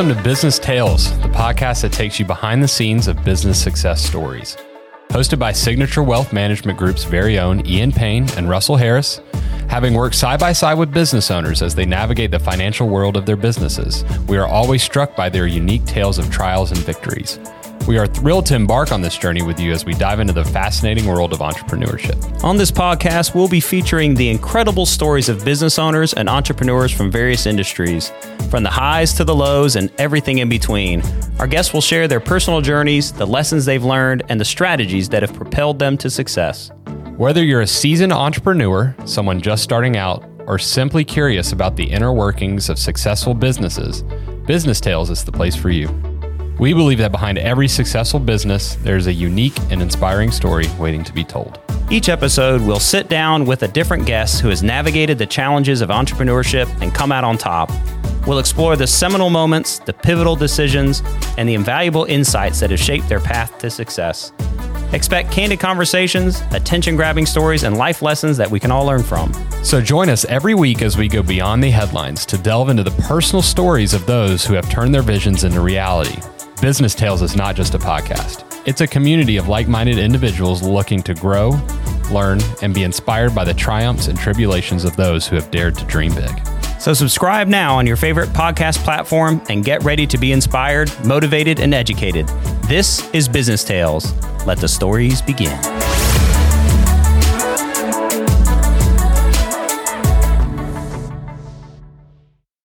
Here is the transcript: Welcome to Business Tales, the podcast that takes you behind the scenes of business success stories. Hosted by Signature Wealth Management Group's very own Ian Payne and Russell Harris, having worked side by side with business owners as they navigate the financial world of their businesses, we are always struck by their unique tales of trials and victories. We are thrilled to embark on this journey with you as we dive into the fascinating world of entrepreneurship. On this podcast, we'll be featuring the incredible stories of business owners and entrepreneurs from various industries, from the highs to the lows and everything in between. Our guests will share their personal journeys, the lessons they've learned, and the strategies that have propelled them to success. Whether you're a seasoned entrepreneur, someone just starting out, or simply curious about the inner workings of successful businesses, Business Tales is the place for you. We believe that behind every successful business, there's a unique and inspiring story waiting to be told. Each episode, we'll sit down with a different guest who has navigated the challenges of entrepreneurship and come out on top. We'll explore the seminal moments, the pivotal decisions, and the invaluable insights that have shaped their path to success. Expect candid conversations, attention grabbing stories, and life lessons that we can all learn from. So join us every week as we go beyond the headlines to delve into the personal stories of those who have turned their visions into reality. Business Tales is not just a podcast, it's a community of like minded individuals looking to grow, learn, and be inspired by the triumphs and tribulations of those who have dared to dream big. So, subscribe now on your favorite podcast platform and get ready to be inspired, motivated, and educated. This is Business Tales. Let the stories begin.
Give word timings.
Welcome 0.00 0.16
to 0.16 0.24
Business 0.24 0.58
Tales, 0.58 1.10
the 1.20 1.28
podcast 1.28 1.82
that 1.82 1.92
takes 1.92 2.18
you 2.18 2.24
behind 2.24 2.62
the 2.62 2.68
scenes 2.68 3.06
of 3.06 3.22
business 3.22 3.62
success 3.62 4.02
stories. 4.02 4.56
Hosted 5.10 5.38
by 5.38 5.52
Signature 5.52 6.02
Wealth 6.02 6.32
Management 6.32 6.78
Group's 6.78 7.04
very 7.04 7.38
own 7.38 7.66
Ian 7.66 7.92
Payne 7.92 8.26
and 8.30 8.48
Russell 8.48 8.76
Harris, 8.76 9.20
having 9.68 9.92
worked 9.92 10.14
side 10.14 10.40
by 10.40 10.54
side 10.54 10.78
with 10.78 10.90
business 10.90 11.30
owners 11.30 11.60
as 11.60 11.74
they 11.74 11.84
navigate 11.84 12.30
the 12.30 12.38
financial 12.38 12.88
world 12.88 13.14
of 13.14 13.26
their 13.26 13.36
businesses, 13.36 14.02
we 14.26 14.38
are 14.38 14.46
always 14.46 14.82
struck 14.82 15.14
by 15.14 15.28
their 15.28 15.46
unique 15.46 15.84
tales 15.84 16.18
of 16.18 16.30
trials 16.30 16.70
and 16.70 16.80
victories. 16.80 17.38
We 17.86 17.98
are 17.98 18.06
thrilled 18.06 18.46
to 18.46 18.54
embark 18.54 18.92
on 18.92 19.00
this 19.00 19.16
journey 19.16 19.42
with 19.42 19.58
you 19.58 19.72
as 19.72 19.84
we 19.84 19.94
dive 19.94 20.20
into 20.20 20.32
the 20.32 20.44
fascinating 20.44 21.06
world 21.06 21.32
of 21.32 21.40
entrepreneurship. 21.40 22.44
On 22.44 22.56
this 22.56 22.70
podcast, 22.70 23.34
we'll 23.34 23.48
be 23.48 23.58
featuring 23.60 24.14
the 24.14 24.28
incredible 24.28 24.86
stories 24.86 25.28
of 25.28 25.44
business 25.44 25.78
owners 25.78 26.12
and 26.12 26.28
entrepreneurs 26.28 26.92
from 26.92 27.10
various 27.10 27.46
industries, 27.46 28.12
from 28.48 28.62
the 28.62 28.70
highs 28.70 29.14
to 29.14 29.24
the 29.24 29.34
lows 29.34 29.76
and 29.76 29.90
everything 29.98 30.38
in 30.38 30.48
between. 30.48 31.02
Our 31.38 31.46
guests 31.48 31.72
will 31.72 31.80
share 31.80 32.06
their 32.06 32.20
personal 32.20 32.60
journeys, 32.60 33.12
the 33.12 33.26
lessons 33.26 33.64
they've 33.64 33.84
learned, 33.84 34.22
and 34.28 34.40
the 34.40 34.44
strategies 34.44 35.08
that 35.08 35.22
have 35.22 35.34
propelled 35.34 35.78
them 35.78 35.96
to 35.98 36.10
success. 36.10 36.70
Whether 37.16 37.42
you're 37.44 37.62
a 37.62 37.66
seasoned 37.66 38.12
entrepreneur, 38.12 38.94
someone 39.04 39.40
just 39.40 39.64
starting 39.64 39.96
out, 39.96 40.24
or 40.46 40.58
simply 40.58 41.04
curious 41.04 41.52
about 41.52 41.76
the 41.76 41.90
inner 41.90 42.12
workings 42.12 42.68
of 42.68 42.78
successful 42.78 43.34
businesses, 43.34 44.04
Business 44.46 44.80
Tales 44.80 45.10
is 45.10 45.24
the 45.24 45.32
place 45.32 45.56
for 45.56 45.70
you. 45.70 46.09
We 46.60 46.74
believe 46.74 46.98
that 46.98 47.10
behind 47.10 47.38
every 47.38 47.68
successful 47.68 48.20
business, 48.20 48.74
there's 48.82 49.06
a 49.06 49.12
unique 49.14 49.58
and 49.70 49.80
inspiring 49.80 50.30
story 50.30 50.66
waiting 50.78 51.02
to 51.04 51.12
be 51.14 51.24
told. 51.24 51.58
Each 51.90 52.10
episode, 52.10 52.60
we'll 52.60 52.78
sit 52.78 53.08
down 53.08 53.46
with 53.46 53.62
a 53.62 53.68
different 53.68 54.04
guest 54.04 54.42
who 54.42 54.50
has 54.50 54.62
navigated 54.62 55.16
the 55.16 55.24
challenges 55.24 55.80
of 55.80 55.88
entrepreneurship 55.88 56.68
and 56.82 56.94
come 56.94 57.12
out 57.12 57.24
on 57.24 57.38
top. 57.38 57.70
We'll 58.26 58.40
explore 58.40 58.76
the 58.76 58.86
seminal 58.86 59.30
moments, 59.30 59.78
the 59.78 59.94
pivotal 59.94 60.36
decisions, 60.36 61.02
and 61.38 61.48
the 61.48 61.54
invaluable 61.54 62.04
insights 62.04 62.60
that 62.60 62.68
have 62.68 62.78
shaped 62.78 63.08
their 63.08 63.20
path 63.20 63.56
to 63.60 63.70
success. 63.70 64.30
Expect 64.92 65.32
candid 65.32 65.60
conversations, 65.60 66.42
attention 66.50 66.94
grabbing 66.94 67.24
stories, 67.24 67.62
and 67.62 67.78
life 67.78 68.02
lessons 68.02 68.36
that 68.36 68.50
we 68.50 68.60
can 68.60 68.70
all 68.70 68.84
learn 68.84 69.02
from. 69.02 69.32
So 69.64 69.80
join 69.80 70.10
us 70.10 70.26
every 70.26 70.54
week 70.54 70.82
as 70.82 70.98
we 70.98 71.08
go 71.08 71.22
beyond 71.22 71.64
the 71.64 71.70
headlines 71.70 72.26
to 72.26 72.36
delve 72.36 72.68
into 72.68 72.82
the 72.82 72.90
personal 73.02 73.40
stories 73.40 73.94
of 73.94 74.04
those 74.04 74.44
who 74.44 74.52
have 74.52 74.68
turned 74.68 74.94
their 74.94 75.00
visions 75.00 75.44
into 75.44 75.62
reality. 75.62 76.20
Business 76.60 76.94
Tales 76.94 77.22
is 77.22 77.34
not 77.34 77.56
just 77.56 77.74
a 77.74 77.78
podcast, 77.78 78.44
it's 78.66 78.82
a 78.82 78.86
community 78.86 79.38
of 79.38 79.48
like 79.48 79.66
minded 79.66 79.96
individuals 79.96 80.62
looking 80.62 81.02
to 81.04 81.14
grow, 81.14 81.58
learn, 82.12 82.38
and 82.60 82.74
be 82.74 82.82
inspired 82.82 83.34
by 83.34 83.44
the 83.44 83.54
triumphs 83.54 84.08
and 84.08 84.18
tribulations 84.18 84.84
of 84.84 84.94
those 84.94 85.26
who 85.26 85.36
have 85.36 85.50
dared 85.50 85.74
to 85.78 85.86
dream 85.86 86.14
big. 86.14 86.30
So, 86.78 86.92
subscribe 86.92 87.48
now 87.48 87.78
on 87.78 87.86
your 87.86 87.96
favorite 87.96 88.28
podcast 88.30 88.84
platform 88.84 89.40
and 89.48 89.64
get 89.64 89.82
ready 89.84 90.06
to 90.08 90.18
be 90.18 90.32
inspired, 90.32 90.92
motivated, 91.02 91.60
and 91.60 91.72
educated. 91.72 92.28
This 92.68 93.08
is 93.14 93.26
Business 93.26 93.64
Tales. 93.64 94.12
Let 94.44 94.58
the 94.58 94.68
stories 94.68 95.22
begin. 95.22 95.58